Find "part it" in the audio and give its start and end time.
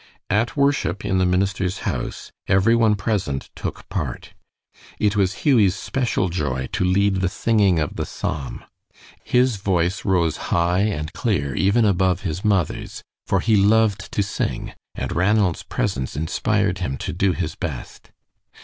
3.87-5.15